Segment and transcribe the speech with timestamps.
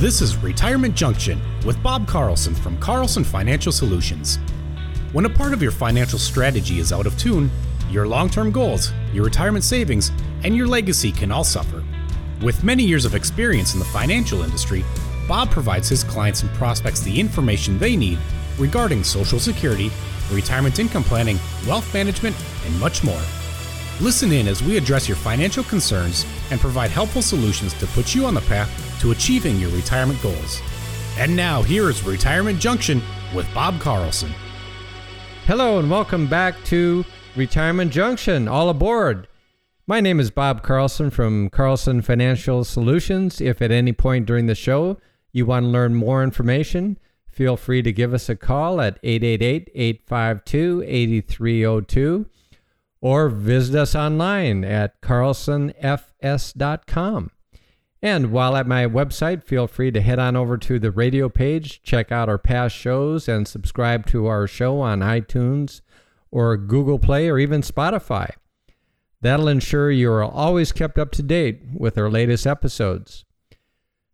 [0.00, 4.38] This is Retirement Junction with Bob Carlson from Carlson Financial Solutions.
[5.10, 7.50] When a part of your financial strategy is out of tune,
[7.90, 10.12] your long term goals, your retirement savings,
[10.44, 11.82] and your legacy can all suffer.
[12.42, 14.84] With many years of experience in the financial industry,
[15.26, 18.20] Bob provides his clients and prospects the information they need
[18.56, 19.90] regarding Social Security,
[20.30, 23.22] retirement income planning, wealth management, and much more.
[24.00, 28.26] Listen in as we address your financial concerns and provide helpful solutions to put you
[28.26, 28.70] on the path
[29.00, 30.60] to achieving your retirement goals.
[31.18, 33.02] And now, here is Retirement Junction
[33.34, 34.30] with Bob Carlson.
[35.46, 38.46] Hello, and welcome back to Retirement Junction.
[38.46, 39.26] All aboard.
[39.88, 43.40] My name is Bob Carlson from Carlson Financial Solutions.
[43.40, 44.98] If at any point during the show
[45.32, 49.70] you want to learn more information, feel free to give us a call at 888
[49.74, 52.26] 852 8302
[53.00, 57.30] or visit us online at carlsonfs.com.
[58.00, 61.82] And while at my website, feel free to head on over to the radio page,
[61.82, 65.80] check out our past shows, and subscribe to our show on iTunes
[66.30, 68.30] or Google Play or even Spotify.
[69.20, 73.24] That'll ensure you are always kept up to date with our latest episodes.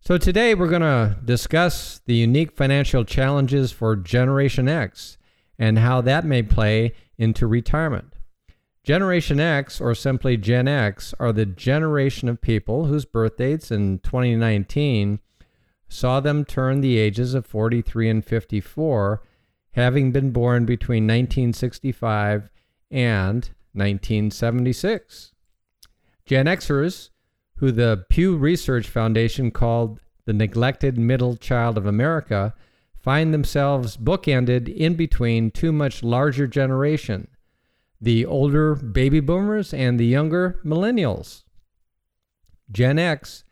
[0.00, 5.18] So, today we're going to discuss the unique financial challenges for Generation X
[5.58, 8.11] and how that may play into retirement.
[8.84, 14.00] Generation X, or simply Gen X, are the generation of people whose birth dates in
[14.00, 15.20] 2019
[15.88, 19.22] saw them turn the ages of 43 and 54,
[19.74, 22.50] having been born between 1965
[22.90, 25.32] and 1976.
[26.26, 27.10] Gen Xers,
[27.58, 32.52] who the Pew Research Foundation called the neglected middle child of America,
[32.98, 37.28] find themselves bookended in between two much larger generations
[38.02, 41.44] the older baby boomers and the younger millennials.
[42.70, 43.44] Gen X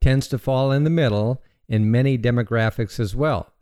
[0.00, 3.52] tends to fall in the middle in many demographics as well.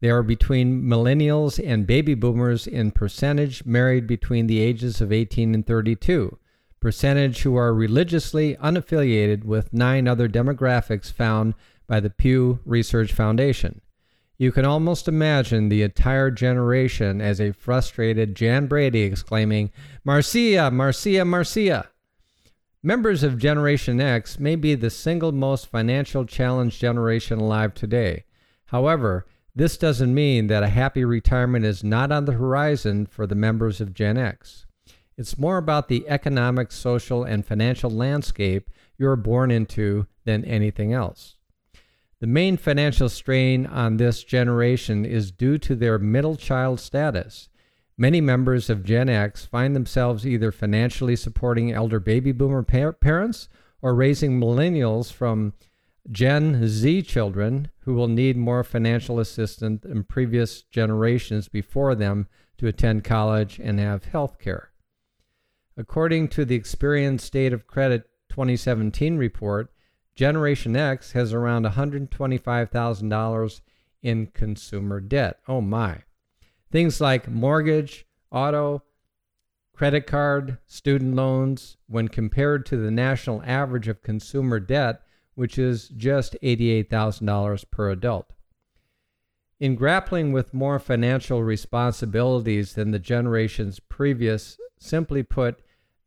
[0.00, 5.54] They are between millennials and baby boomers in percentage married between the ages of 18
[5.54, 6.38] and 32,
[6.80, 11.52] percentage who are religiously unaffiliated with nine other demographics found
[11.86, 13.82] by the Pew Research Foundation.
[14.40, 19.70] You can almost imagine the entire generation as a frustrated Jan Brady exclaiming,
[20.02, 21.90] Marcia, Marcia, Marcia.
[22.82, 28.24] Members of Generation X may be the single most financial challenged generation alive today.
[28.68, 33.34] However, this doesn't mean that a happy retirement is not on the horizon for the
[33.34, 34.64] members of Gen X.
[35.18, 41.36] It's more about the economic, social, and financial landscape you're born into than anything else.
[42.20, 47.48] The main financial strain on this generation is due to their middle child status.
[47.96, 53.48] Many members of Gen X find themselves either financially supporting elder baby boomer par- parents
[53.80, 55.54] or raising millennials from
[56.10, 62.66] Gen Z children who will need more financial assistance than previous generations before them to
[62.66, 64.70] attend college and have health care.
[65.74, 69.72] According to the Experian State of Credit 2017 report,
[70.20, 73.60] Generation X has around $125,000
[74.02, 75.38] in consumer debt.
[75.48, 76.02] Oh my.
[76.70, 78.82] Things like mortgage, auto,
[79.72, 85.00] credit card, student loans, when compared to the national average of consumer debt,
[85.36, 88.30] which is just $88,000 per adult.
[89.58, 95.62] In grappling with more financial responsibilities than the generations previous, simply put,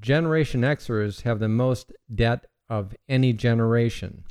[0.00, 4.24] Generation Xers have the most debt of any generation.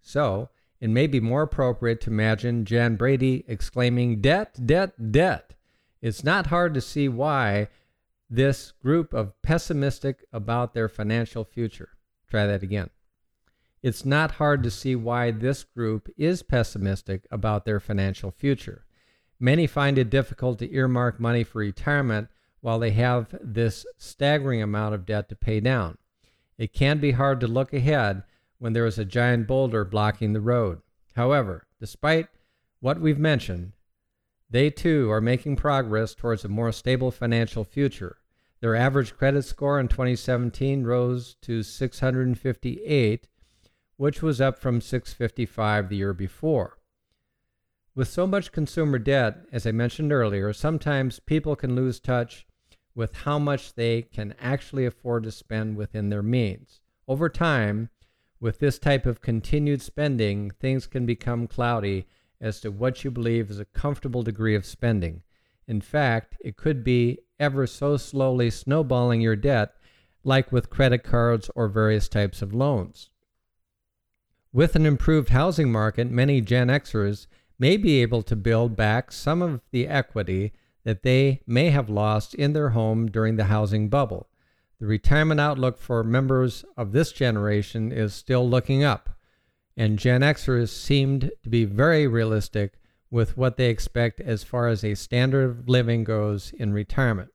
[0.00, 0.50] So,
[0.80, 5.54] it may be more appropriate to imagine Jan Brady exclaiming, Debt, debt, debt.
[6.02, 7.68] It's not hard to see why
[8.28, 11.90] this group of pessimistic about their financial future.
[12.28, 12.90] Try that again.
[13.82, 18.84] It's not hard to see why this group is pessimistic about their financial future.
[19.38, 22.28] Many find it difficult to earmark money for retirement
[22.60, 25.98] while they have this staggering amount of debt to pay down.
[26.56, 28.22] It can be hard to look ahead
[28.58, 30.80] when there is a giant boulder blocking the road.
[31.14, 32.28] However, despite
[32.80, 33.72] what we've mentioned,
[34.50, 38.18] they too are making progress towards a more stable financial future.
[38.60, 43.28] Their average credit score in 2017 rose to 658,
[43.96, 46.78] which was up from 655 the year before.
[47.94, 52.46] With so much consumer debt, as I mentioned earlier, sometimes people can lose touch
[52.94, 56.80] with how much they can actually afford to spend within their means.
[57.08, 57.90] Over time,
[58.40, 62.06] with this type of continued spending, things can become cloudy
[62.40, 65.22] as to what you believe is a comfortable degree of spending.
[65.66, 69.74] In fact, it could be ever so slowly snowballing your debt,
[70.22, 73.10] like with credit cards or various types of loans.
[74.52, 77.26] With an improved housing market, many Gen Xers
[77.58, 80.52] may be able to build back some of the equity
[80.84, 84.28] that they may have lost in their home during the housing bubble.
[84.78, 89.10] The retirement outlook for members of this generation is still looking up,
[89.76, 92.74] and Gen Xers seemed to be very realistic
[93.10, 97.30] with what they expect as far as a standard of living goes in retirement.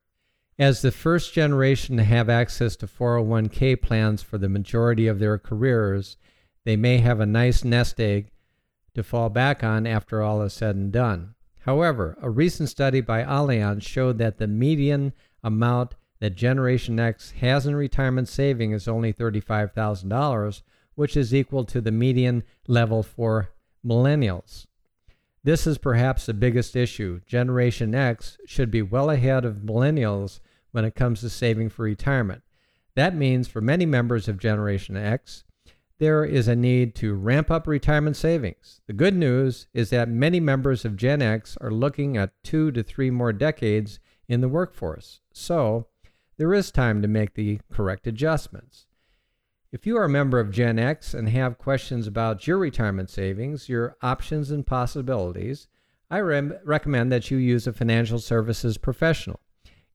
[0.59, 5.37] As the first generation to have access to 401k plans for the majority of their
[5.37, 6.17] careers,
[6.65, 8.31] they may have a nice nest egg
[8.93, 11.35] to fall back on after all is said and done.
[11.69, 15.13] However, a recent study by Allianz showed that the median
[15.43, 20.63] amount that Generation X has in retirement saving is only $35,000,
[20.95, 23.51] which is equal to the median level for
[23.85, 24.65] millennials.
[25.43, 27.21] This is perhaps the biggest issue.
[27.27, 30.39] Generation X should be well ahead of millennials
[30.71, 32.41] when it comes to saving for retirement.
[32.95, 35.43] That means for many members of Generation X,
[35.99, 38.81] there is a need to ramp up retirement savings.
[38.87, 42.81] The good news is that many members of Gen X are looking at two to
[42.81, 45.19] three more decades in the workforce.
[45.33, 45.87] So,
[46.37, 48.85] there is time to make the correct adjustments.
[49.71, 53.69] If you are a member of Gen X and have questions about your retirement savings,
[53.69, 55.67] your options and possibilities,
[56.09, 59.41] I re- recommend that you use a financial services professional.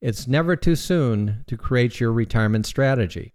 [0.00, 3.33] It's never too soon to create your retirement strategy.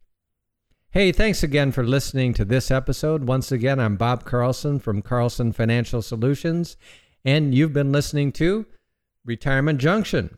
[0.92, 3.26] Hey, thanks again for listening to this episode.
[3.26, 6.78] Once again, I'm Bob Carlson from Carlson Financial Solutions,
[7.24, 8.66] and you've been listening to
[9.24, 10.36] Retirement Junction.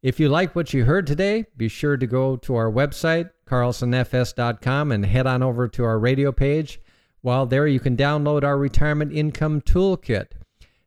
[0.00, 4.92] If you like what you heard today, be sure to go to our website, carlsonfs.com,
[4.92, 6.80] and head on over to our radio page.
[7.20, 10.28] While there, you can download our Retirement Income Toolkit.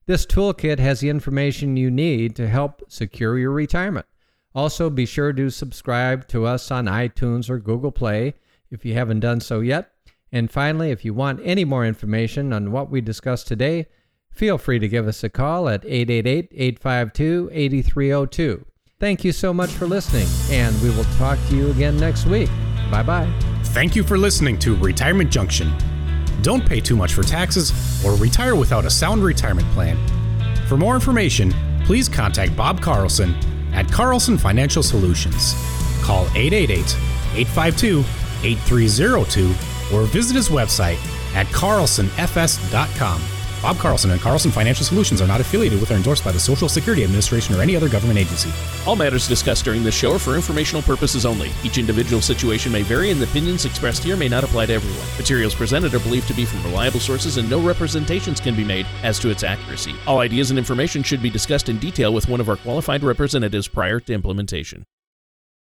[0.08, 4.08] This toolkit has the information you need to help secure your retirement.
[4.56, 8.34] Also, be sure to subscribe to us on iTunes or Google Play
[8.75, 9.92] if you haven't done so yet.
[10.31, 13.88] And finally, if you want any more information on what we discussed today,
[14.30, 18.66] feel free to give us a call at 888 852 8302.
[19.00, 22.50] Thank you so much for listening, and we will talk to you again next week.
[22.92, 23.31] Bye bye.
[23.66, 25.74] Thank you for listening to Retirement Junction.
[26.42, 27.74] Don't pay too much for taxes
[28.06, 29.98] or retire without a sound retirement plan.
[30.68, 31.54] For more information,
[31.86, 33.33] please contact Bob Carlson
[33.74, 35.54] at Carlson Financial Solutions.
[36.01, 36.95] Call 888
[37.36, 39.50] 852 8302
[39.95, 40.97] or visit his website
[41.36, 43.21] at carlsonfs.com.
[43.65, 46.69] Bob Carlson and Carlson Financial Solutions are not affiliated with or endorsed by the Social
[46.69, 48.51] Security Administration or any other government agency.
[48.86, 51.50] All matters discussed during this show are for informational purposes only.
[51.63, 55.07] Each individual situation may vary, and the opinions expressed here may not apply to everyone.
[55.18, 58.86] Materials presented are believed to be from reliable sources, and no representations can be made
[59.01, 59.95] as to its accuracy.
[60.06, 63.68] All ideas and information should be discussed in detail with one of our qualified representatives
[63.68, 64.86] prior to implementation.